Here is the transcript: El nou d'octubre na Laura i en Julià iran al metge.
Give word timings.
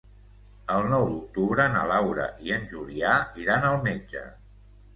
El 0.75 0.87
nou 0.93 1.05
d'octubre 1.11 1.67
na 1.75 1.83
Laura 1.93 2.27
i 2.47 2.55
en 2.57 2.67
Julià 2.73 3.15
iran 3.45 3.71
al 3.73 3.81
metge. 3.87 4.29